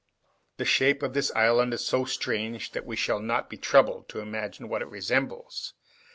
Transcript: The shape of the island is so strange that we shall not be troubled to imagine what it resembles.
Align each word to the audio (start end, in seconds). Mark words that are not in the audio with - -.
The 0.57 0.65
shape 0.65 1.03
of 1.03 1.13
the 1.13 1.31
island 1.35 1.75
is 1.75 1.85
so 1.85 2.05
strange 2.05 2.71
that 2.71 2.87
we 2.87 2.95
shall 2.95 3.19
not 3.19 3.51
be 3.51 3.57
troubled 3.57 4.09
to 4.09 4.19
imagine 4.19 4.67
what 4.67 4.81
it 4.81 4.87
resembles. 4.89 5.75